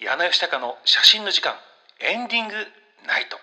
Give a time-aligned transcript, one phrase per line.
[0.00, 1.54] 柳吉高の写真の時間
[1.98, 2.54] エンディング
[3.04, 3.36] ナイト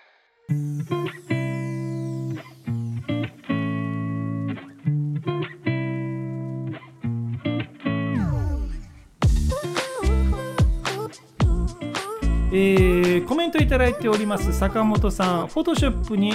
[12.53, 16.31] えーコメントいただいております坂本さん、フォトショップに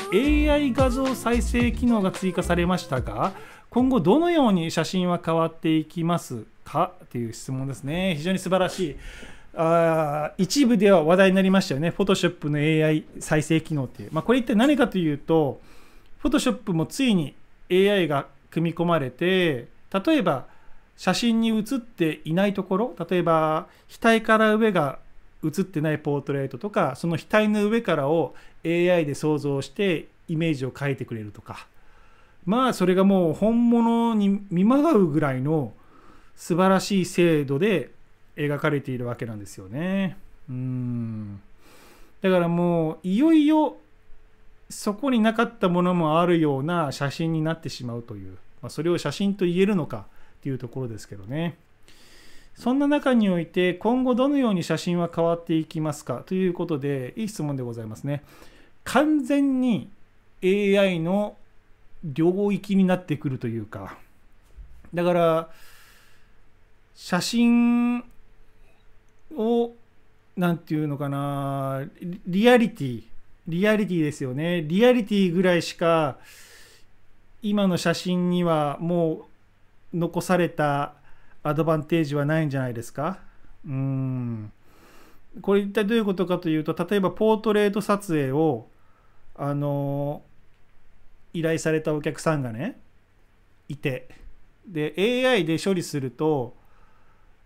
[0.51, 3.33] AI 画像再生機能が追加されましたが、
[3.71, 6.93] 今後どのように写真は変わっていきますか？
[7.07, 8.17] っていう質問ですね。
[8.19, 8.97] 非常に素晴らしい。
[9.55, 11.91] あ一部では話題になりましたよね。
[11.91, 14.11] フォトショップの AI 再生機能っていう。
[14.13, 15.61] まあ、これ一体何かというと、
[16.19, 17.35] フォトショップもついに
[17.71, 20.47] AI が組み込まれて、例えば
[20.97, 24.99] 写真に写っていないところ、例えば額から上が
[25.43, 31.67] 写ってないポートレートとかその額の上からを AI で想像してイメージを描いてくれるとか
[32.45, 35.73] まあそれがもう本物に見まがうぐらいの
[36.37, 37.91] 素晴らしい精度で
[38.41, 40.17] 描かれているわけなんですよね。
[40.49, 41.41] うん
[42.23, 43.77] だからもういよいよ
[44.69, 50.07] そこになかったものもあるような写真になってしまうという、まあ、それを写真と言えるのか
[50.39, 51.57] っていうところですけどね。
[52.55, 58.23] そんな中において今後どのように写真は変わっていきますかということでいい質問でございますね。
[58.85, 59.89] 完全に
[60.43, 61.37] AI の
[62.05, 63.99] 領域になってくるというか
[64.95, 65.51] だから
[66.95, 68.03] 写真
[69.37, 69.73] を
[70.37, 71.83] 何て言うのかな
[72.27, 73.03] リアリティ
[73.49, 74.63] リアリティですよね。
[74.63, 76.19] リアリティぐらいしか
[77.43, 79.27] 今の写真にはも
[79.93, 80.95] う残された
[81.43, 83.19] アドバンテージはないんじゃないですか。
[83.67, 84.53] うん。
[85.43, 88.67] これ一体どういうことかというと例えばポートレート撮影を
[89.37, 90.23] あの
[91.33, 92.79] 依頼されたお客さんがね
[93.69, 94.09] いて。
[94.67, 94.95] で
[95.27, 96.55] AI で処理すると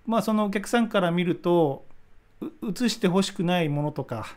[0.07, 1.85] まあそのお客さんから見ると
[2.63, 4.37] 写してほしくないものとか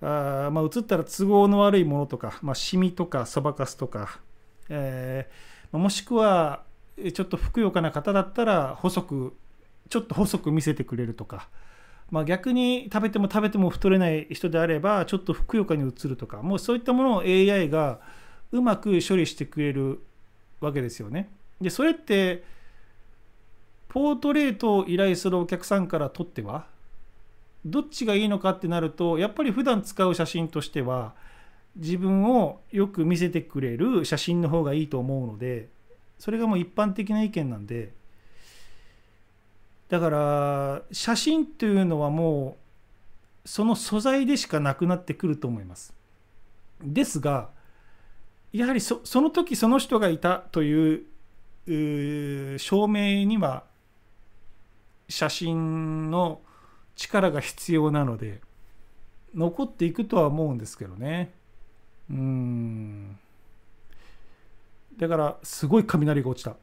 [0.00, 4.20] あまあ写ったら都合の悪いものとか、まあ、シミとかそばかすとか、
[4.68, 6.62] えー、もしくは
[6.96, 9.36] ちょっとふくよかな方だったら細く
[9.88, 11.48] ちょっと細く見せてくれるとか、
[12.10, 18.00] まあ、逆に食べても食べても太れない人であればちょっとふくよかに映るとかもうそういったものを AI が
[18.52, 20.00] うまく処理してくれる
[20.60, 21.28] わけですよね。
[21.60, 22.44] でそれって
[23.96, 26.66] ポートレートを依頼するお客さんからとっては
[27.64, 31.14] どっちがいいのかってなるとやっぱり普段使う写真としては
[31.76, 35.70] 自分をよく見せてくれる写真の方がいいと思うので
[36.18, 37.94] それがもう一般的な意見なんで
[39.88, 42.58] だから写真というのはも
[43.46, 45.94] うその素材でしかなくなってくると思います。
[46.82, 47.48] ですが
[48.52, 53.64] やはりその時その人がいたという証明には
[55.08, 56.40] 写真の
[56.96, 58.40] 力が必要なので
[59.34, 61.32] 残っていくとは思うんですけどね。
[62.10, 63.18] うん。
[64.96, 66.56] だからすごい雷が落ちた。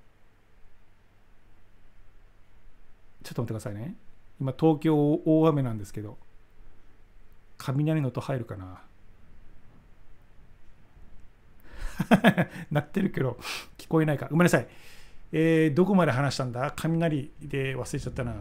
[3.24, 3.96] ちょっと待ってくださいね。
[4.42, 6.18] 今東京大雨なんですけど
[7.58, 8.82] 雷の音入るかな？
[12.72, 13.38] 鳴ってるけど
[13.78, 14.28] 聞こえないか？
[14.30, 14.68] ごめんなさい。
[15.36, 16.72] えー、どこまで話したんだ？
[16.76, 18.34] 雷で忘れちゃったな。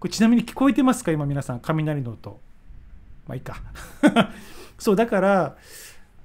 [0.00, 1.12] これちなみに聞こえてますか？
[1.12, 2.40] 今皆さん雷の音。
[3.28, 3.62] まあいいか。
[4.78, 5.56] そうだから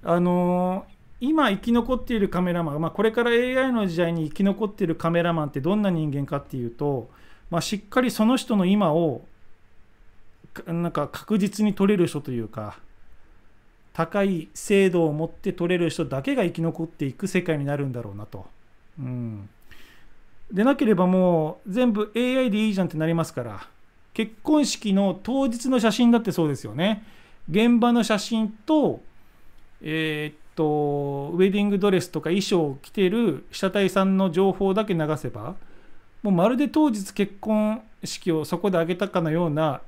[0.03, 7.09] あのー今生き残っているカメラマン、まあ、これから AI の時代に生き残っているカメラマンってどんな人間かっていうと、
[7.49, 9.25] まあ、しっかりその人の今を
[10.67, 12.77] なんか確実に撮れる人というか
[13.93, 18.45] 高い精度を持って撮れる人だけが生き残っていく世界になるんだろうなと。
[19.00, 19.50] うん、
[20.52, 23.68] でなければもう全部 AI でいいじゃんってなりますから
[24.13, 27.03] 結婚式の当日の写真だってそうですよね。
[27.50, 29.02] 現場の写真と、
[29.81, 35.56] えー、とウェディングドレスとか衣装を着てる被写体さんの情報だけ流せば
[36.24, 39.81] もうまるで当日結婚式をそこで挙げたかのような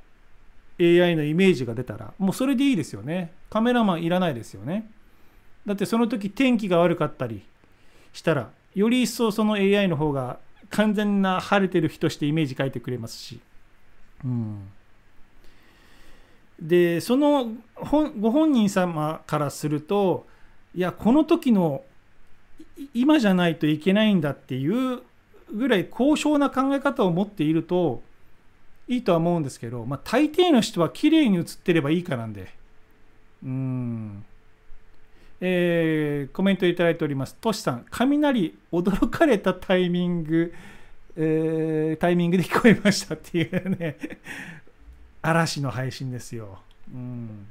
[0.78, 3.32] AI のイメージが出たらもうそれでいいですよね。
[3.50, 4.88] カメラマンいらないですよね。
[5.66, 7.42] だってその時天気が悪かったり
[8.12, 10.38] したらより一層その AI の方が
[10.70, 13.40] 完全な晴れてる日としてイメージ描いてくれますし。
[14.24, 14.70] うん。
[16.60, 17.52] でその
[18.18, 20.26] ご本人様からすると
[20.74, 21.82] いやこの時の
[22.92, 25.00] 今じゃないといけないんだっていう
[25.52, 28.02] ぐらい高尚な考え方を持っていると
[28.88, 32.52] いいとは思うんですけど、まあ、大抵の人は綺麗に写ってればいいかなんで。
[33.44, 34.24] うん。
[35.40, 37.34] えー、コメントいただいております。
[37.36, 40.52] トシさん、雷驚かれたタイミング
[41.16, 43.96] えータイミングで聞こえましたっていうね
[45.22, 46.60] 嵐の配信ですよ、
[46.92, 47.46] うん、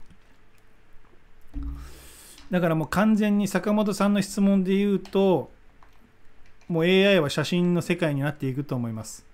[2.50, 5.52] だからもう完全に坂本さんの質問で言うと
[6.68, 9.26] もう AI は写真の世界になっていくと思います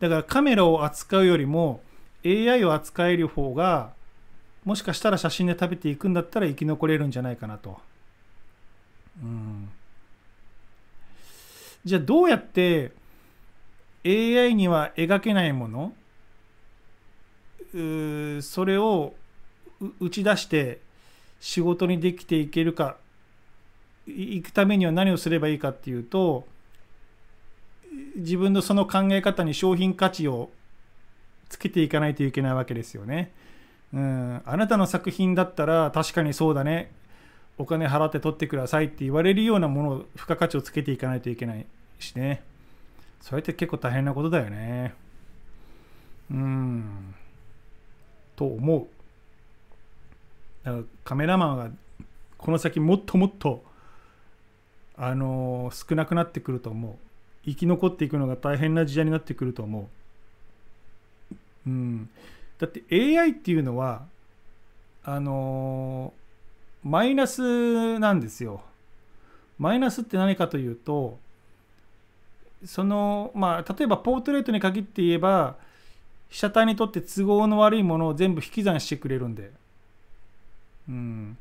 [0.00, 1.82] だからカメラを扱うよりも
[2.24, 3.94] AI を扱える方が
[4.64, 7.80] もしかしたら写真で食べていくんだったら生き残れるんじゃないかなと。
[9.20, 9.68] うん、
[11.84, 12.92] じゃあどうやって
[14.04, 15.92] AI には描けないもの
[17.74, 19.14] うそれを
[20.00, 20.80] 打ち出して
[21.40, 22.96] 仕事にできていけるか
[24.06, 26.46] いくためには何をすればいいかっていうと
[28.16, 30.50] 自分のその考え方に商品価値を
[31.48, 33.30] つけていかないといけないわけですよね。
[33.92, 36.90] うん、あなたの作品だったら確かにそうだね。
[37.62, 41.64] お金払って取ってくださいって言われるようなものを付加価値をつけていかないといけない
[42.00, 42.42] しね。
[43.20, 44.94] それって結構大変なことだよね。
[46.28, 47.14] うん。
[48.34, 48.86] と思う。
[50.64, 51.70] だからカメラマンが
[52.36, 53.62] この先もっともっと
[54.96, 56.96] あのー少なくなってくると思う。
[57.44, 59.88] 生き残っていくのが大変な時代になってくると思
[61.66, 61.70] う。
[61.70, 62.10] うん。
[62.58, 64.04] だって AI っていうのは
[65.04, 66.21] あのー
[66.84, 68.62] マイナスなんですよ。
[69.58, 71.18] マイナスって何かというと
[72.64, 75.56] そのまあ例えばポートレートに限って言えば
[76.28, 79.52] 被写体にとって都合の悪いものを全部引き算してくれるんで。
[80.88, 81.38] うん。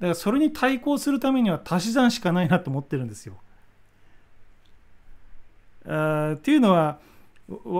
[0.00, 3.34] だからそれに対抗するためには足し算しかないなと思ってるんですよ。
[5.86, 6.98] あっていうのは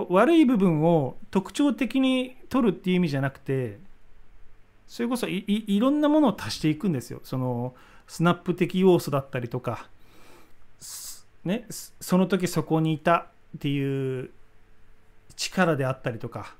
[0.09, 3.79] 悪い部分を特徴的に取るっていう意味じゃなくて
[4.87, 7.19] それこそいいろんなものを足していくんですよ。
[7.23, 7.75] その
[8.07, 9.89] スナップ的要素だったりとか、
[11.43, 14.31] ね、その時そこにいたっていう
[15.35, 16.55] 力であったりとか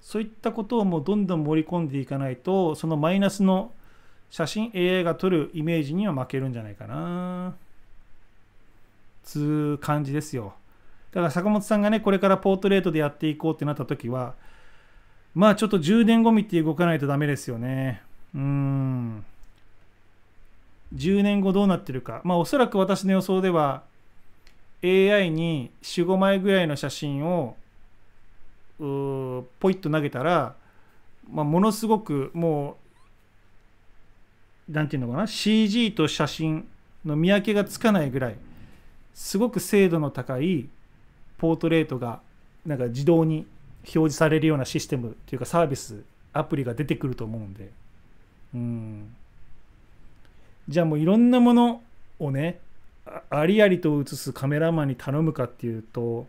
[0.00, 3.72] そういったことをもうどんどん盛り込んでいかないとそのマイナスの
[4.28, 7.56] 写真 AI が撮るイメージには負けるんじゃないかな。
[9.22, 9.40] つ
[9.74, 10.54] う感じですよ。
[11.12, 14.34] だから坂本さんがねこれからポートレートでやっていこうってなった時は
[15.34, 18.02] まあちょっと10年後見て動かないとダメですよね。
[18.34, 19.24] うん。
[20.94, 22.20] 10年後どうなってるか。
[22.24, 23.82] まあおそらく私の予想では
[24.82, 27.56] AI に45枚ぐらいの写真を
[28.80, 30.54] うポイッと投げたら、
[31.30, 32.76] まあ、ものすごくも
[34.68, 35.26] うなんていうのかな。
[35.26, 36.66] CG と写真
[37.04, 38.36] の見分けがつかないぐらい
[39.14, 40.68] すごく精度の高い
[41.38, 42.20] ポートレートが
[42.64, 43.46] なんか自動に
[43.82, 47.70] 表示されるようなシステムっていうかサービスアプリが出てくると思うんで。
[48.54, 49.14] うん。
[50.68, 51.82] じゃあもういろんなもの
[52.18, 52.60] をね
[53.30, 56.26] ありありと映すカメラマンに頼むかっていうと、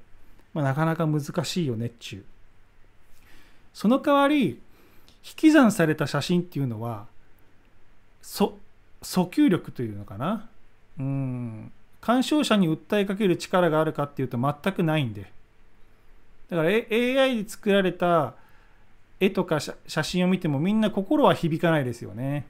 [0.54, 2.24] まあ、なかなか難しいよねっちゅう。
[3.74, 4.60] その代わり引
[5.36, 7.06] き算された写真っていうのは
[8.24, 8.54] 訴
[9.30, 10.48] 求力というのかな。
[11.00, 11.72] うん。
[12.00, 15.32] 鑑賞者に訴えかける力があるかっていうと全くないんで。
[16.52, 18.36] だから A- AI で作られた
[19.20, 22.46] 絵とか写真を見てもみんな心は響かないですよね。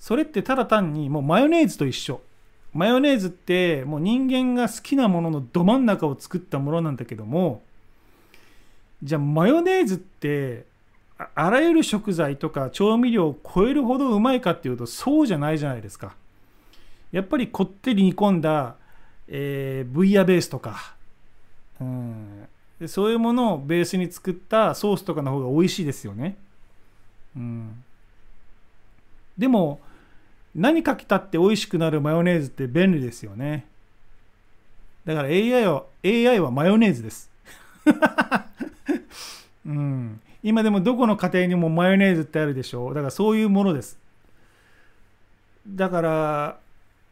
[0.00, 2.20] それってただ単にもうマヨネーズと一緒。
[2.72, 7.62] マヨネーズってもう人間が好きなもののど真ん中を作ったものなんだけども
[9.00, 10.66] じゃあマヨネーズって
[11.36, 16.16] あらゆる食材とか調味料を超えるほどうまいかっていうとそうじゃないじゃないですか。
[17.12, 18.74] やっぱりこってり煮込んだ、
[19.28, 20.96] えーブイヤベースとか、
[21.80, 22.48] うん、
[22.86, 26.36] そういうものをベースに作ったソースとかの方が美味しいですよね、
[27.36, 27.84] うん、
[29.38, 29.80] でも
[30.54, 33.66] 何かけたって美味しくなるマヨネーズって便利ですよね。
[35.04, 37.30] だから AI は AI はマヨネーズです。
[39.66, 42.94] うん、今でもどこの家庭にもマヨネーズってあるでしょう。
[42.94, 43.98] だからそういうものです。
[45.66, 46.58] だから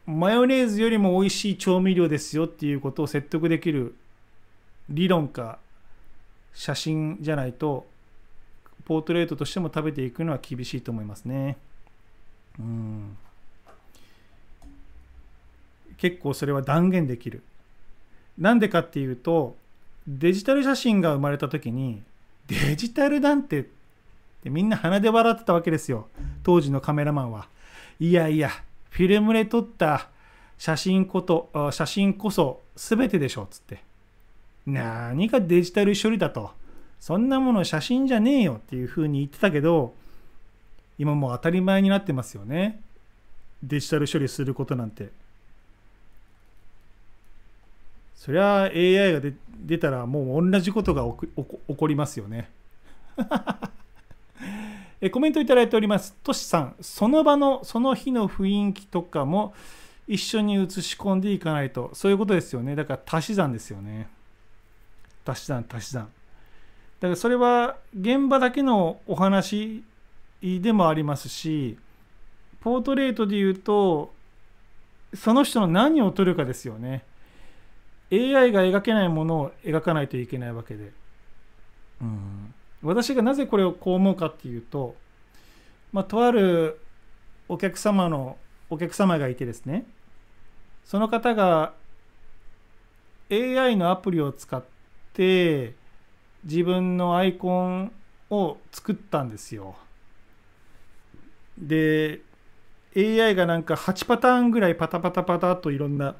[0.05, 3.95] マヨネーズよりも美味しい調味料ですよっていうことを説得できる
[4.89, 5.59] 理論か
[6.53, 7.85] 写真じゃないと
[8.85, 11.57] ポートレートとしても食べていくのは厳しいと思いますね。
[12.59, 13.17] うん。
[15.97, 17.41] 結構それは断言できる。
[18.37, 19.55] なんでかっていうと
[20.07, 22.01] デジタル写真が生まれた時に
[22.47, 23.65] デジタルなんてっ
[24.43, 26.07] てみんな鼻で笑ってたわけですよ。
[26.43, 27.47] 当時のカメラマンは。
[27.99, 28.49] いやいや
[28.89, 30.09] フィルムで撮った
[30.57, 33.92] 写真こと写真こそ全てでしょっつって。
[34.65, 36.51] 何がデジタル処理だと。
[36.99, 39.93] そんなもの写真じゃねえよっていうふうに言ってたけど
[40.97, 42.79] 今もう当たり前になってますよね。
[43.61, 45.09] デジタル処理することなんて。
[48.15, 49.21] そりゃ AI が
[49.65, 52.49] 出たらもう同じことが起こ起こ起こりますよね。
[55.01, 56.15] えコメントいただいております。
[56.23, 59.53] としさんその場のその日の雰囲気とかも
[60.07, 61.89] 一緒に映し込んでいかないと。
[61.93, 62.77] そういうことですよね。
[62.77, 64.07] だから足し算ですよね。
[65.25, 66.09] 足し算足し算。
[66.99, 69.83] だからそれは現場だけのお話
[70.41, 71.77] でもありますし
[72.61, 74.13] ポートレートで言うと
[75.13, 77.03] その人の何を撮るかですよね。
[78.11, 80.91] AI が描けないものを描かないといけないわけで、
[82.01, 82.53] うん、
[82.83, 84.95] 私がなぜこれをこう思うかっていうと、
[85.91, 86.79] まあ、とある
[87.49, 88.37] お客様の
[88.69, 89.85] お客様がいてですね。
[90.85, 91.73] その方が
[93.31, 94.63] AI のアプリを使っ
[95.13, 95.75] て
[96.43, 97.91] 自分のアイコン
[98.29, 99.75] を作ったんですよ。
[101.57, 102.21] で
[102.95, 106.15] AI がなんか8パターンぐらいパタパタパタといろんな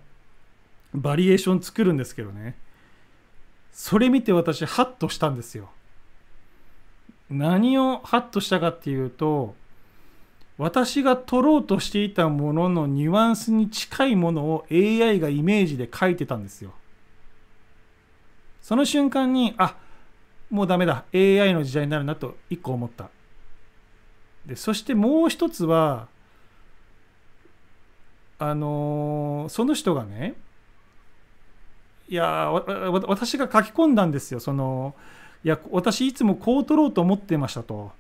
[0.93, 2.55] バリエーション作るんですけどね。
[3.71, 5.69] それ見て私ハッとしたんですよ。
[7.29, 9.55] 何をハッとしたかっていうと
[10.57, 16.73] 私が撮ろうとしていたもののニュアンスに近いものを AI がイメージで書いてたんですよ。
[18.63, 19.75] その瞬間にあ
[20.49, 21.03] もうダメだ。
[21.13, 23.09] AI の時代になるなと一個思った。
[24.45, 26.07] でそしてもう一つは
[28.39, 30.35] あのー、その人がね
[32.09, 32.51] いや
[33.07, 34.39] 私が書き込んだんですよ。
[34.39, 34.95] その
[35.43, 37.91] いや私いつもこう撮ろうと思ってましたと、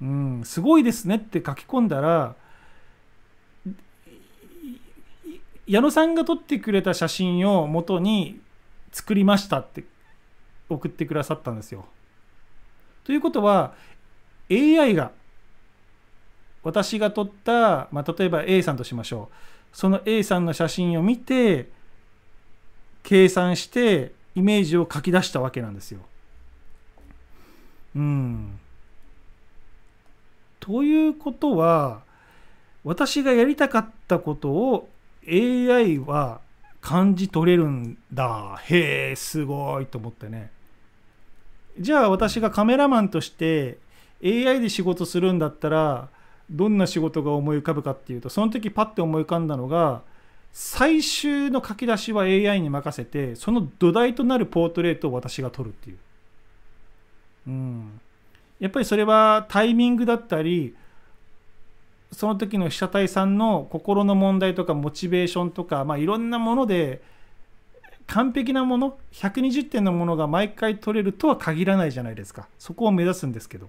[0.00, 2.34] うん、すごいですねって書き込んだら
[5.66, 8.40] 矢野さんが撮ってくれた写真を元に
[8.90, 9.84] 作りましたって
[10.68, 11.86] 送ってくださったんですよ。
[13.04, 13.74] ということは
[14.50, 15.12] AI が
[16.62, 21.70] 私が撮った、まあ、例えば A さんとしましょうその A さんの写真を見て
[23.02, 26.00] 計算してイメージを書き出したわけなんですよ。
[27.96, 28.60] うん。
[30.60, 32.02] ということは
[32.84, 34.88] 私がやりたかったことを
[35.26, 36.40] AI は
[36.80, 40.50] 感じ取れるんだへえすごいと思ってね
[41.80, 43.78] じゃあ私がカメラマンとして
[44.24, 46.08] AI で仕事するんだったら
[46.50, 50.02] どんな仕事が思い浮かぶかっていうとその時パッて思い浮かんだのが
[50.52, 55.98] 最終の書き出しは AI に任せてその土台となるポートレートを私が撮るっていう、
[57.48, 58.00] うん、
[58.58, 60.74] やっぱりそれはタイミングだったり
[62.12, 67.02] その時の被写体さんの心の問題とかモチベーションとか、まあ、いろんなもので
[68.08, 72.48] 完璧なもの120点のものが毎回取れるとは限らないじゃないですか。
[72.58, 73.68] そこを目指すんですけど、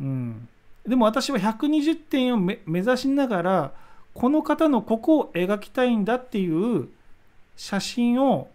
[0.00, 0.48] うん、
[0.86, 3.72] でも私は120点を目指しながら
[4.14, 6.88] この方のここを描きたいんだっていう
[7.56, 8.48] 写真を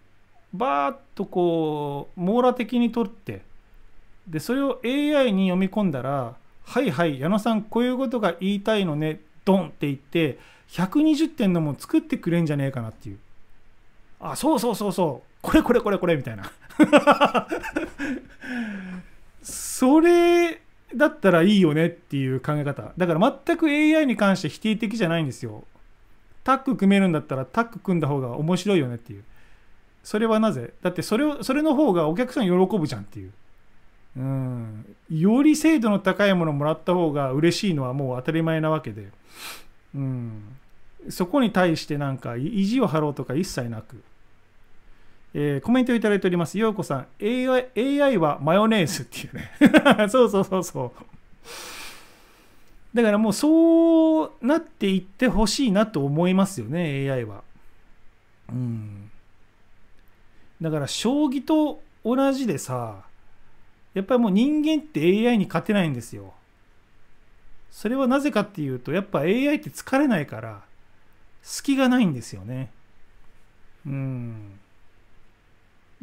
[0.53, 3.41] バーッとこう網羅的に撮って
[4.27, 13.19] でそれを AI に読み込んだら「はいはい矢野さんこういうことが言いたいのねドン」って言って120点のもの作ってくれんじゃねえかなっていう。
[14.31, 15.29] あそうそうそうそう。
[15.41, 16.51] これこれこれこれみたいな。
[19.43, 20.61] それ
[20.95, 22.91] だったらいいよねっていう考え方。
[22.97, 25.63] だから全く AI に関して否定的じゃないんですよ。
[26.43, 29.23] タッグ組めるんだったらタッグ組んだ方が面白いよねっていう。
[30.03, 30.73] それはなぜ？
[30.81, 33.31] だってそれをそれの方がお客さん喜ぶじゃんっていう。
[34.17, 34.85] うん。
[35.09, 39.09] より精度の高いものをもらった方が嬉しいのはもう当たり前なわけで。
[39.93, 40.57] うん。
[41.09, 44.01] そこに対してなんか意地を張ろうとか一切なく。
[45.37, 46.57] えー、コメントいただいております。
[46.57, 49.51] ようこさん、AI, AI はマヨネーズっていうね。
[50.07, 51.05] そうそうそうそう。
[52.95, 57.43] だからもうそうなっていってほしいなと思いますよね、AI は。
[58.47, 59.11] うん。
[60.61, 63.03] だから将棋と同じでさ、
[63.93, 66.33] やっぱりもう人間って AI に勝てないんですよ。
[67.71, 70.61] それはなぜかっていうと、やっぱ AI って疲れないから、
[71.43, 72.71] 隙がないんですよね。
[73.85, 74.59] うん。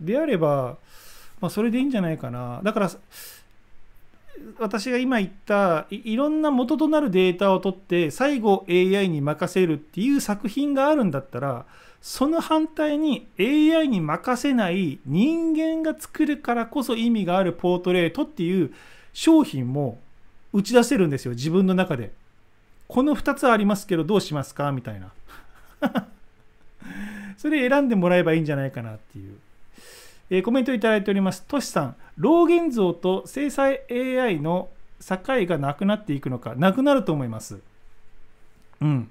[0.04, 0.76] であれば、
[1.40, 2.60] まあ、それでいいんじゃないかな。
[2.62, 2.90] だから
[4.58, 11.64] 私が今言ったいろんな元となるデータを取って最後 AI に任せるっていう作品があるんだったら
[12.00, 18.72] その反対に AI に任せない人間が作るからこそ意味があるポートレートっていう
[19.12, 19.98] 商品も
[20.52, 21.32] 打ち出せるんですよ。
[21.34, 22.12] 自分の中で。
[22.88, 24.72] この2つありますけどどうしますか？
[24.72, 25.12] みたいな。
[27.38, 29.36] それ選んでもらえばいいんじゃないかなっていう。
[30.32, 31.42] えー、コメントいただいております。
[31.42, 34.70] トシさん、老現像と制裁 AI の
[35.00, 37.60] 境がなくなっていくのか、なくなると思います。
[38.80, 39.10] うん。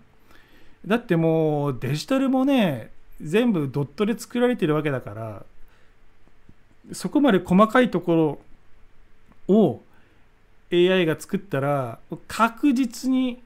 [0.85, 5.45] だってもうデジタルもね、全部ドットで作られてるわけだから
[6.91, 8.39] そこまで細かいとこ
[9.47, 9.81] ろを
[10.73, 13.43] AI が作ったら確実に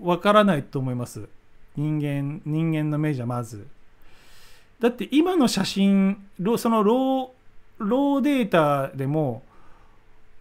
[0.00, 1.28] わからないと思います
[1.76, 3.66] 人間人間の目じゃまず
[4.80, 6.28] だって今の写真
[6.58, 7.36] そのロー
[7.78, 9.42] ローデータでも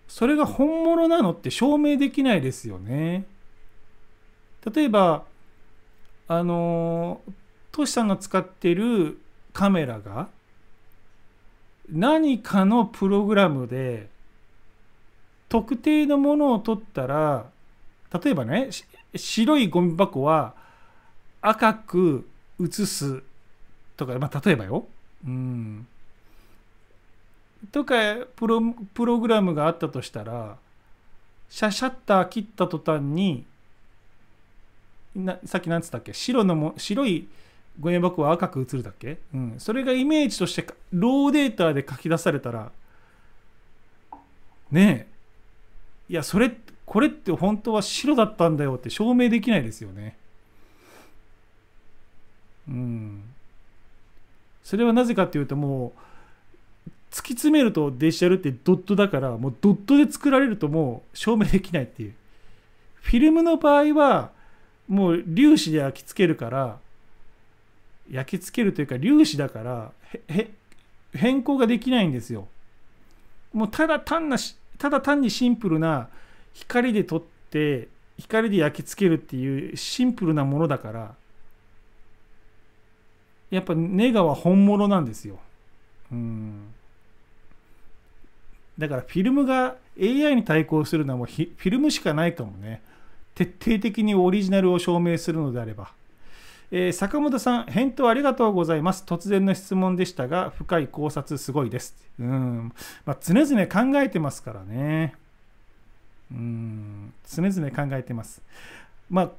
[0.08, 3.26] それが本物なのって証明できないですよね。
[4.74, 5.26] 例えば
[6.28, 7.22] あの
[7.72, 9.20] トシさんが使ってる
[9.54, 10.30] カメラが
[11.90, 14.10] 何かのプログラムで
[15.50, 17.46] 特定のものを取ったら
[18.24, 18.70] 例えばね
[19.16, 20.56] 白いゴミ箱は
[21.42, 22.28] 赤く
[22.58, 23.24] 写す
[23.98, 24.86] とか、まあ、例えばよ。
[25.26, 25.88] うん。
[27.72, 27.96] とか
[28.36, 28.62] プロ
[28.94, 30.58] プログラムがあったとしたら
[31.50, 33.44] シャシャッター切った途端に
[35.16, 36.14] なさっき何つったっけ？
[36.14, 37.28] 白のも白い
[37.80, 42.72] ゴミ箱は赤く映るだっけ、うん、それがイメージとしてローデータで書き出されたら
[44.72, 45.08] ね
[46.10, 50.18] えいやそれこれって本当は白だったんだよって証明できないですよね。
[52.68, 53.24] うん。
[54.66, 62.14] それはなぜかっていうともう突き詰めるとデジタルってドットだからもうドットで作られるともう証明できないっていう。
[62.96, 64.32] フィルムの場合は
[64.88, 66.80] もう粒子で焼き付けるから
[68.10, 69.92] 焼き付けるというか粒子だから
[71.14, 72.48] 変更ができないんですよ。
[73.54, 74.38] もうただ単な
[74.80, 76.10] ただ単にシンプルな
[76.54, 81.14] 光で撮って光で焼き付けるっていうシンプルなものだから
[83.50, 85.40] やっぱネガは本物なんですよ。
[86.12, 86.74] うん
[88.78, 92.82] だからフィルムが AI に対抗するのはもうフィルムしかないかもね。
[93.34, 95.92] 徹底的にオリジナルを証明するのであれば。
[96.72, 99.04] えー、坂本さん、返答ありがとうございます。
[99.06, 101.96] 突然の質問でしたが、深い考察すごいです。
[102.20, 102.74] うん。
[103.06, 105.16] まあ、常々考えてますからね。
[106.32, 108.42] うん常々考えてます。
[109.10, 109.32] まあ、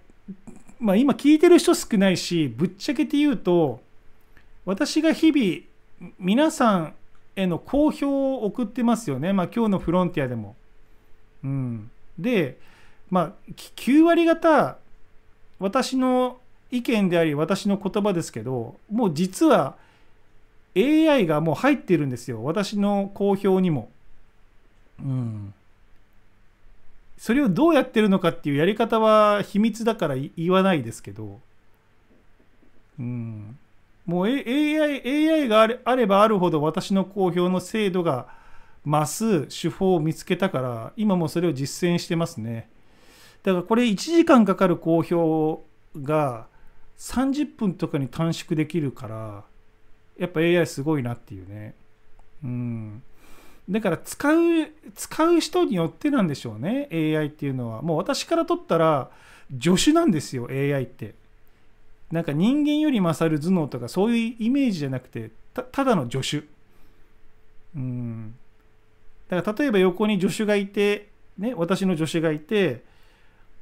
[0.79, 3.81] まあ、今聞いてる人少ないしぶっちゃけて言うと
[4.67, 6.95] 私が日々皆さん
[7.37, 10.57] への好評を送ってますよね、まあ、今日のフロンティアでも。
[11.45, 12.59] うん、で、
[13.09, 14.77] まあ、9割方
[15.61, 16.39] 私の
[16.71, 19.77] 意見であり私の言葉ですけどもう実は
[20.77, 22.45] AI がもう入ってるんですよ。
[22.45, 23.89] 私の好評にも。
[25.01, 25.55] うん。
[27.17, 31.41] それをどうやってるのかっていうやり方は秘密だから言わないですけど、
[32.99, 33.59] うん、
[34.07, 38.29] もう AI, AI があれあればあるほど私の公表の精度が
[38.87, 42.71] 増す手法を見つけたから今もそれを実践してますね。
[43.43, 45.63] だからこれ1時間かかる公表
[46.01, 46.47] が
[46.99, 49.45] 30分とかに短縮できるから
[50.19, 51.75] やっぱ AI すごいなっていうね。
[52.45, 53.03] うん。
[53.69, 57.83] だから使う使う人によってなんでしょうね AI っていうのは。
[57.83, 59.11] もう私から取ったら
[59.61, 61.17] 助手なんですよ AI って。
[62.11, 65.31] なんか人間より勝る頭脳とかそういうイメージじゃなくて
[65.73, 66.47] ただの助手。
[67.75, 68.35] うん。
[69.29, 72.85] だから例えば横に助手がいてね私の助手がいて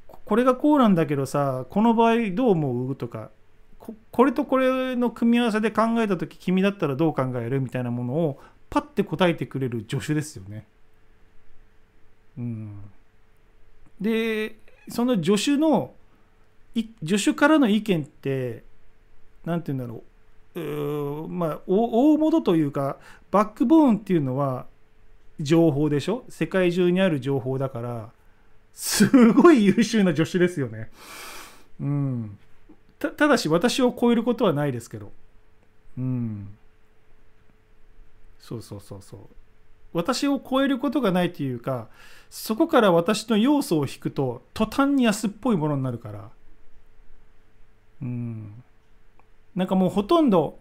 [0.07, 2.95] これがこうなんだけどさこの場合どう思う？
[2.95, 3.31] とか
[4.11, 7.61] これとこれの組み合わせで考えた時君だったらどう考える？
[7.61, 10.65] みたいなものをパッて答えてくれる助手ですよね。
[12.37, 12.81] うん、
[14.01, 14.55] で
[14.89, 15.93] その助手の
[16.75, 18.63] 助手からの意見って
[19.45, 20.03] 何て言うんだろ
[20.55, 20.59] う。
[20.59, 22.97] うまあ大元というか
[23.31, 24.65] バックボーンっていうのは
[25.39, 26.23] 情報でしょ？
[26.29, 28.09] 世界中にある情報だから
[28.73, 30.89] すごい優秀な助手ですよね。
[31.79, 32.37] うん、
[32.99, 35.11] たただし私を超えることはないですけど。
[35.97, 36.47] うん。
[38.39, 39.19] そうそうそうそう。
[39.93, 41.87] 私を超えることがないというか
[42.29, 46.29] そこから私の要素を引くと途端に安っぽいものになるから。
[48.01, 48.63] うん。
[49.55, 50.59] なんかもうほとんど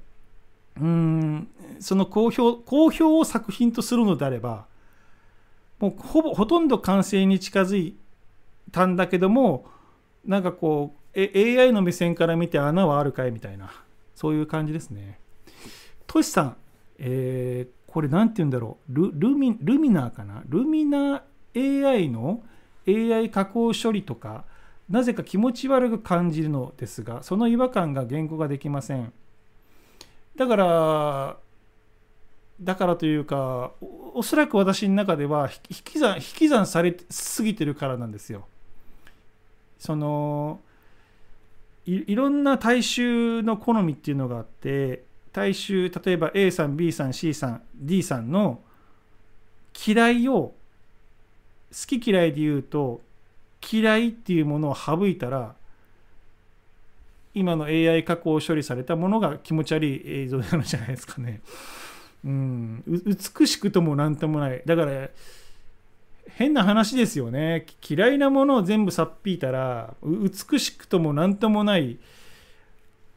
[0.81, 1.49] うん
[1.81, 4.67] その公表公表を作品とするのであれば
[5.79, 7.97] もうほぼほとんど完成に近づい
[8.73, 9.67] たんだけども
[10.25, 13.73] なんかこうえ AI の目線から見て穴はあるかいみたいな
[14.15, 15.19] そういう感じですね。
[16.07, 16.57] トシさん
[16.99, 18.95] えー、これ何て言うんだろう。
[18.95, 20.43] ルルミルミナーかな？
[20.47, 22.43] ルミナー AI の
[22.87, 24.45] AI 加工処理とか
[24.89, 29.13] なぜか気持ち悪く感じるのですがその違和感が言語ができません。
[30.37, 31.37] だから
[32.61, 33.73] だからというか
[34.15, 38.47] おそらく私の中では引き算引き算されすぎてるからなんですよ。
[39.79, 40.61] その
[41.87, 48.61] いろんな大衆の好みっていうのがあって大衆例えば A さん B さん C さん D さんの
[49.87, 50.55] 嫌いを
[51.73, 53.01] 好き嫌いで言うと
[53.73, 55.55] 嫌いっていうものを省いたら
[57.35, 61.41] 今の AI 加工処理されたものが気持ち悪い映像なんじゃないですかね。
[62.25, 64.63] うん、美しくとも何ともない。
[64.65, 65.09] だから
[66.29, 67.67] 変な話ですよね。
[67.89, 71.99] 嫌いなものを全部さっぴいたら美しくとも何ともない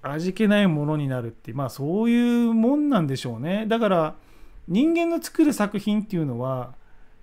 [0.02, 3.66] 味気ないものになるってまあそういうもんなんでしょうね。
[3.68, 4.16] だから
[4.68, 6.74] 人間の作る作品っていうのは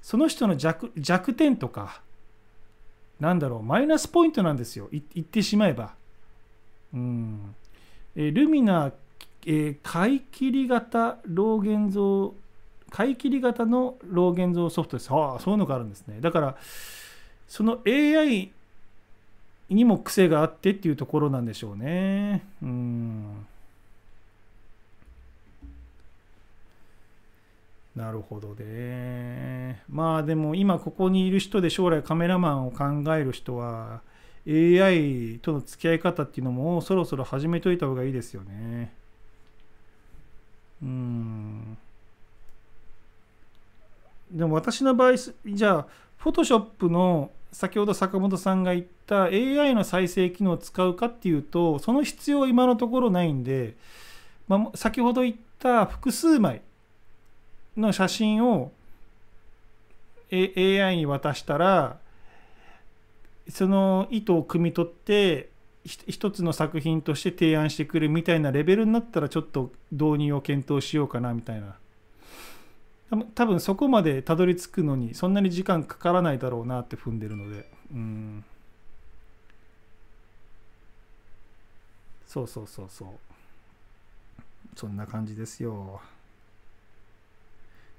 [0.00, 2.02] その人の弱弱点とか
[3.20, 5.94] なんだろうマイナスポイントなんですよ言ってしまえば。
[6.92, 7.54] うん
[8.16, 8.92] えルミナ
[9.46, 12.34] えー、買い切り型老現像
[12.90, 15.10] 買い切り型の老現像ソフトです。
[15.10, 16.20] ああ、そういうのがあるんですね。
[16.20, 16.56] だから、
[17.48, 18.52] その AI
[19.68, 22.46] にも癖があってっていうところなんでしょうね。
[22.62, 23.46] うん。
[27.96, 29.82] なるほどね。
[29.88, 34.02] まあでも今ここにいる人で将来カメラマンを考える人は
[34.46, 38.92] AI との付き合い方っていうのもそろそろ始めといた方がいいですよね。
[40.82, 41.78] うん。
[44.30, 45.86] でも私の場合じゃあ
[46.18, 53.76] フォトショップの先ほど坂本さんが言った AI の再生機能を使うかっていうとその必要は今のところないんで、
[54.48, 56.62] まあ、先ほど言った複数枚
[57.76, 58.72] の写真を
[60.32, 61.98] AI に渡したら
[63.48, 65.50] その意図を汲み取って
[65.84, 71.76] 一つの作品として提案してくるみたいなレベルになったらちょっと導入を検討しようかなみたいな。
[73.34, 77.68] 多分そこまでたどり着くのにそんなに時間かからないだろうなって踏んでるので。
[77.92, 78.44] うん。
[82.26, 83.08] そうそうそうそう。
[84.74, 86.00] そんな感じですよ。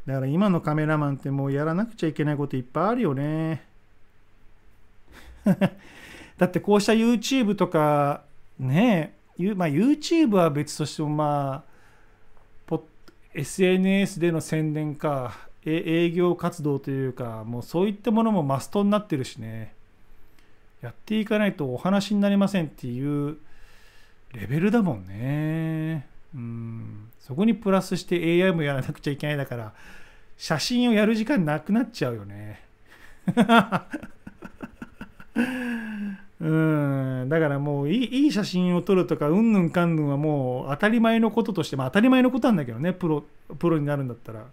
[0.06, 3.64] だから今のカメラマンってもうやらなくちゃいけないこといっぱいあるよね。
[6.38, 8.24] だってこうした YouTube とか
[8.60, 9.16] ね
[9.56, 11.76] まあ YouTube は別としてもまあ
[13.36, 19.74] SNS での宣伝か営業活動というかもうそういったものもマストになってるしね。
[20.82, 23.38] やっていかないとお話になりませんっていう
[24.34, 26.08] レベルだもんね。
[26.36, 27.10] うん。
[27.20, 29.74] そこにプラスして AI もやらなくちゃいけないだから
[30.38, 32.62] 写真をやる時間なくなっちゃうよね。
[36.40, 37.30] うん。
[37.30, 43.24] だからもういい写真を撮るとかうんぬんかんぬんはもう当たり前のこととしてまあ当たり前のことなんだけどねプロ
[43.58, 44.46] プロになるんだったら。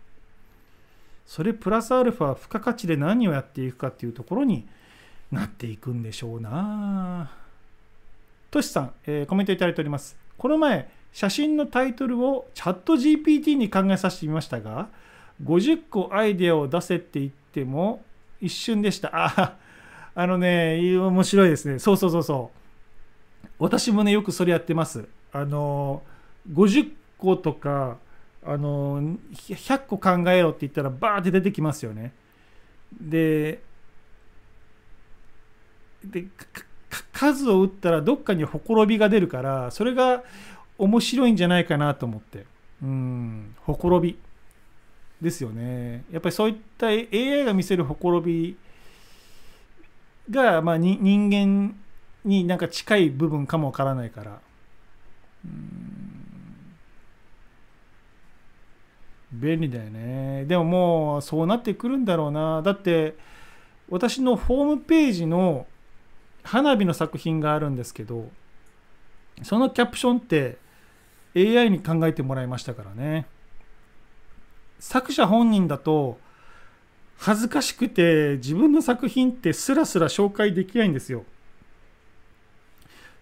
[1.26, 4.66] それプラスアルファ付加価値で何をやっていくかっていうところに
[5.30, 7.32] なっていくんでしょうな。
[8.50, 10.16] トシさん、えー、コメントいただいております。
[10.36, 14.88] この前写真のタイトルをチャット GPT に考えさせてみましたが
[15.44, 18.02] 50個アイデアを出せって言っても
[18.40, 19.56] 一瞬でしたあ
[20.14, 21.78] あのね、面白いですね。
[21.78, 22.50] そうそうそうそ
[23.44, 23.48] う。
[23.58, 25.08] 私もね、よくそれやってます。
[25.32, 26.02] あの、
[26.52, 27.96] 50個とか、
[28.44, 32.12] あの、100個考えろって言ったら、バーって出てきますよね。
[33.00, 33.62] で、
[36.04, 36.26] で、
[37.12, 40.24] 数を打ったらどっかにほころびが出るから、それが
[40.78, 42.46] 面白いんじゃないかなと思って。
[42.82, 44.18] うん、ほころび。
[45.20, 46.04] ですよね。
[46.10, 48.56] やっぱりそういった AI が見せるほころび
[50.28, 51.76] が、まあ、人間
[52.24, 54.40] になんか近い部分かもわからないから。
[59.32, 60.44] 便利だよね。
[60.44, 62.60] でももうそうなってくるんだろうな。
[62.62, 63.16] だって
[63.88, 65.66] 私のホームページの
[66.42, 68.28] 花火の作品があるんですけど、
[69.42, 70.58] そのキャプションって
[71.34, 73.26] AI に考えてもらいましたからね。
[74.78, 76.18] 作者本人だと
[77.16, 81.24] 恥ずかしくて自分の作品ってスラスラ紹介できないんですよ。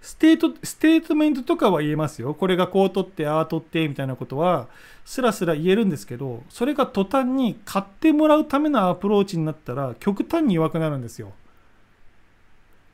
[0.01, 2.33] ステート、ステートメントとかは言えますよ。
[2.33, 4.69] これがこう撮って、ああ撮ってみたいなことは
[5.05, 11.33] スラスラ言えるんですけど、それが途端に買ってもらうためのアプローチになったら極端に弱くなるんですよ。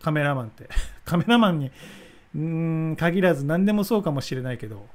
[0.03, 0.69] カメラマンって。
[1.07, 1.71] カメラマンに、
[2.37, 4.87] うん、限らず何でもそうかもしれないけど。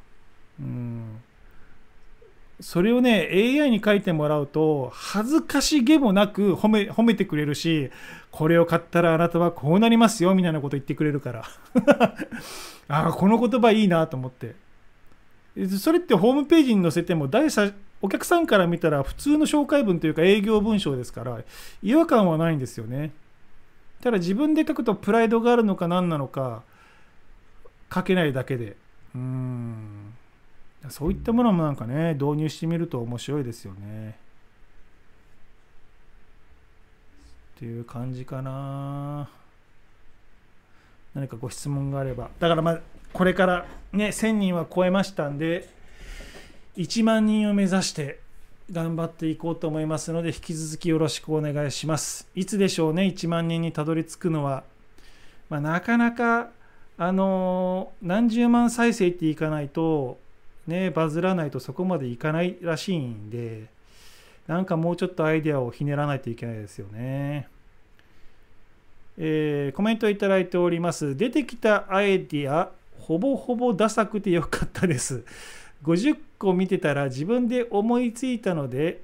[0.59, 1.21] うん。
[2.59, 7.89] それをね AI に書いてもらうと恥ずかしげもなく褒め褒めてくれるし
[8.29, 11.43] これを買ったらあなたはこうなりますよみたいなこと言ってくれるから。
[12.87, 14.55] ああこの言葉いいなと思って。
[15.79, 21.39] それってホームページに載せても第三お客さんから見たら普通の紹介文というか営業文章ですから
[21.83, 23.11] 違和感はないんですよね。
[24.01, 26.63] ただ自分で書くとプライドがあるのか何なのか
[27.93, 28.77] 書けないだけで。
[29.15, 30.13] うん。
[30.89, 34.15] そういったものもなんかね導入してみると面白いですよね。
[37.55, 39.29] っていう感じかな。
[41.13, 42.29] 何かご質問があれば。
[42.39, 42.79] だからまあ
[43.13, 45.69] これからね1000人は超えましたんで
[46.77, 48.19] 1万人を目指して
[48.71, 52.27] 頑張っていこうと思いますので引き続きよろしくお願いします。
[52.33, 54.63] いつでしょうね1万人にたどり着くのは、
[55.49, 56.49] まあ、なかなか
[57.01, 60.19] あの何十万再生っていかないと
[60.67, 63.65] ねバズらないとそこまでいかないらしいんで
[64.45, 67.47] なんかもうちょっとアイデアをひねらないといけないですよね。
[69.17, 71.15] えー、コメントいただいております。
[71.17, 75.23] 出てきたアイディア、ほぼほぼダサくてよかったです。
[75.83, 79.01] 50個見てたら自分で思いついたので、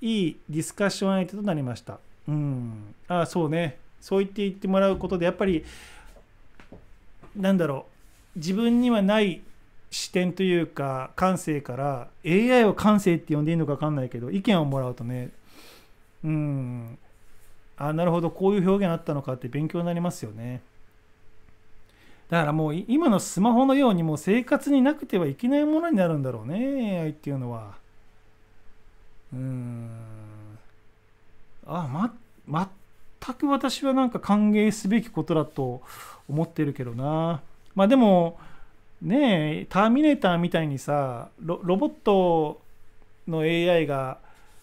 [0.00, 1.98] いいディスカッション相手となりました。
[2.26, 2.94] うん。
[3.08, 3.78] ああ、そうね。
[4.00, 5.64] そう言って言ってもらうことで、やっぱり、
[7.36, 7.86] なんだろ
[8.36, 8.38] う。
[8.38, 9.42] 自分にはない
[9.90, 15.30] 視点というか感性から AI を感性って呼んでいいのか分かんないけど意見をもらうとね
[16.24, 16.98] うん。
[17.76, 18.30] あなるほど。
[18.30, 20.62] こういう表現あったのかって勉強になりますよね。
[22.30, 27.74] だからもう今のスマホのようにもう生活になくてはいけないものになるんだろうね AI っていうのは。
[29.32, 29.90] うん。
[31.66, 32.10] あ
[32.46, 32.68] ま
[33.26, 35.82] 全く私はなんか歓迎すべきことだと
[36.28, 37.42] 思ってるけどな。
[37.74, 38.38] まあでも
[39.02, 42.60] ねえターミネーターみたいにさロボット
[43.28, 44.18] の AI が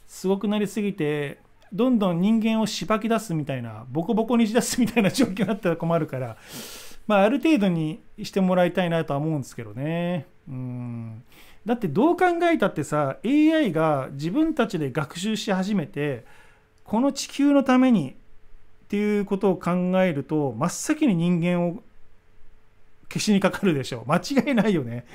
[0.07, 1.39] すごくなりすぎて
[1.71, 6.37] どんどん人間をしばき出すみたいなボコボコにし出すみたいな状況になったら困るから
[7.07, 10.25] まあある程度にしてもらいたいなとは思うんですけどね。
[10.47, 11.23] うん。
[11.65, 16.25] だってどう考えたってさ AI が自分たちで学習し始めて
[16.83, 18.15] この地球のために
[18.91, 21.81] っていうことを考えると真っ先に人間を
[23.07, 24.11] 消しにかかるでしょう。
[24.11, 25.05] 間違いないよね。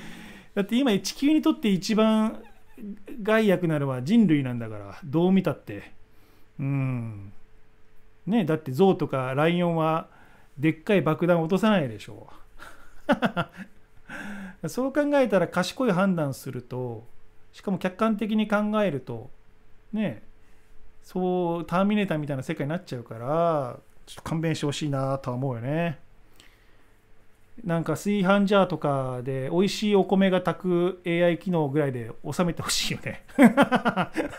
[0.55, 2.41] だって今地球にとって一番
[3.21, 4.99] 害悪なのは人類なんだから。
[5.05, 5.91] どう見たって。
[6.59, 7.31] うん。
[8.25, 10.07] ねだって象とかライオンは
[10.57, 12.29] でっかい爆弾を落とさないでしょ
[14.63, 14.69] う。
[14.69, 17.05] そう考えたら賢い判断すると
[17.53, 19.29] しかも客観的に考えると
[19.93, 20.23] ね
[21.07, 25.99] そうターミネーターみたいな世界になっちゃうからちょっと勘弁してほしいなとは思うよね。
[27.63, 33.23] なんか炊飯ジャーとかで美味しいお米が炊く AI 機能ぐらいで収めてほしいよね。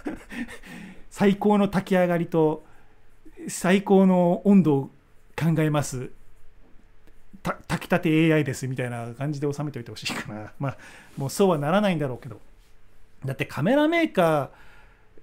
[1.09, 2.66] 最高の炊き上がりと
[3.48, 4.90] 最高の温度を
[5.37, 6.11] 考えます。
[7.42, 10.52] 炊きたて AI ですみたいな感じで収めておいてほしいかな。
[10.59, 10.76] まあ
[11.16, 12.38] もうそうはならないんだろうけど。
[13.24, 14.48] だってカメラメーカー、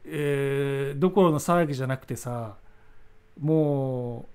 [0.08, 2.56] えー、どころの騒ぎじゃなくてさ
[3.39, 4.28] も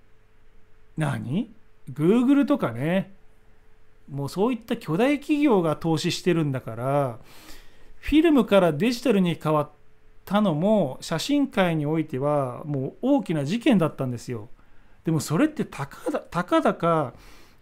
[0.97, 1.51] う何
[1.93, 3.13] ？Google とかね。
[4.11, 7.19] もうそういった巨大企業が投資してるんだから
[8.01, 9.71] フィルムからデジタルに変わっ
[10.25, 14.49] たのも写真界においてはもう大きな事件だったんですよ。
[15.05, 17.15] でもそれってたかだたかだか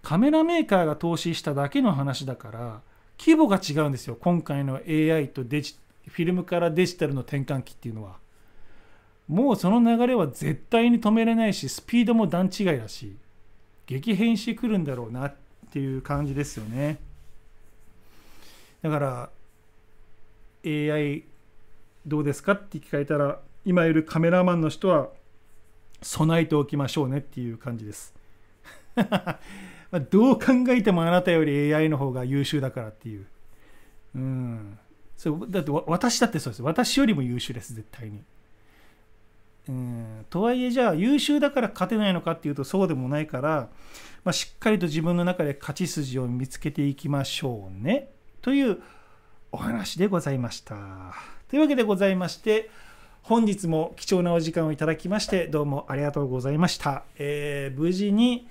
[0.02, 2.80] カメラメーカーが投資しただけの話だから
[3.18, 4.16] 規模が違うんですよ。
[4.20, 5.76] 今回の AI とデジ
[6.08, 8.16] フィルムからデジタルの転換期っていうのは
[9.28, 13.16] もうその流れは絶対に止めれないしスピードも段違いだし
[13.86, 15.34] 激変してくるんだろうなっ
[15.70, 16.98] ていう感じですよね。
[18.82, 19.30] だから
[20.64, 21.24] AI
[22.06, 25.08] どうですかって聞かれたら今いるカメラマンの人は
[26.00, 28.14] 備えておきましょうねっていう感じです。
[30.10, 33.26] どう考えてもあなたより AI の方が優秀だからっていう。
[34.14, 34.78] うん。
[35.18, 38.22] そうだって私だってそうです私よりも優秀です絶対に
[39.68, 43.68] うんとはいえじゃあ優秀だから勝てないのかっていうとそうでもないから
[44.24, 48.10] まあ、しっかりと自分の中で勝ち筋を見つけていきましょうね
[48.42, 48.78] という
[49.52, 51.14] お話でございました。
[51.48, 52.68] というわけでございまして
[53.22, 57.04] 本日も貴重なお時間をいただきましてどうもありがとうございました。
[57.18, 58.46] えー、無事に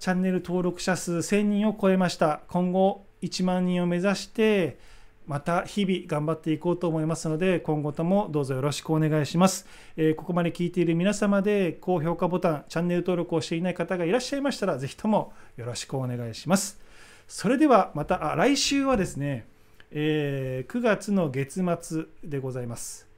[0.00, 2.40] チャンネル登録者数1000人を超えました。
[2.48, 4.78] 今後1万人を目指して
[5.26, 16.78] また日々頑張っていこうと思いますので今後ともどうぞよろしくお願いします、えー、ここまで聞いている皆様で高評価ボタンチャンネル登録をしていない方がいらっしゃいましたらぜひともよろしくお願いします。
[17.26, 19.46] それではまたあ来週はですね、
[19.90, 23.08] えー、9月の月末でございます。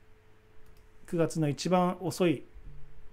[1.08, 2.44] 9月の一番遅い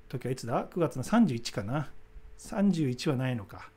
[0.10, 1.90] 時はいつだ ?9 月の31かな。
[2.40, 3.70] 31はないのか。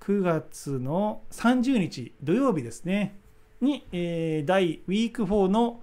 [0.00, 3.19] 9月の30日土曜日ですね。
[3.60, 5.80] に、えー、第ウィーク4の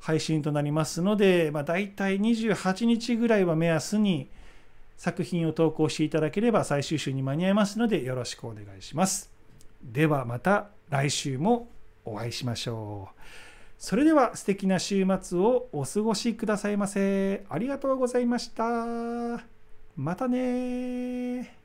[0.00, 4.28] 配信となりますので、まあ、大体28日ぐらいは目安に
[4.96, 9.30] 作品を投稿していただければ最終週に間に合いますのでよろしくお願いします。
[9.82, 11.68] ではまた来週も
[12.04, 13.20] お会いしましょう。
[13.78, 17.44] それでは素敵な週末をお過ごしくださいませ。
[17.48, 19.44] ありがとうございました。
[19.96, 21.57] またね